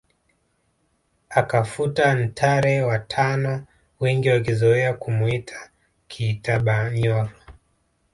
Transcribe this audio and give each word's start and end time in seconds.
Akafuta 1.29 2.05
Ntare 2.15 2.81
wa 2.83 2.99
tano 2.99 3.65
wengi 3.99 4.29
wakizoea 4.29 4.93
kumuita 4.93 5.69
Kiitabanyoro 6.07 7.29